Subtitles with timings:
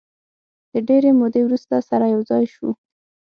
[0.71, 2.71] د ډېرې مودې وروسته سره یو ځای شوو.